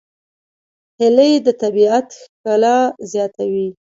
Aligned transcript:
هیلۍ 0.99 1.31
د 1.45 1.47
طبیعت 1.61 2.07
ښکلا 2.19 2.77
زیاتوي 3.11 3.67